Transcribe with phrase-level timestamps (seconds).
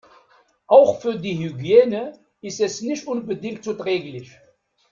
[0.65, 4.35] Auch für die Hygiene ist es nicht unbedingt zuträglich.